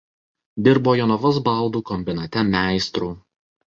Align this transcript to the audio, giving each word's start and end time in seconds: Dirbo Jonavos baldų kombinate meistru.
Dirbo 0.67 0.95
Jonavos 1.01 1.39
baldų 1.51 1.85
kombinate 1.93 2.47
meistru. 2.53 3.17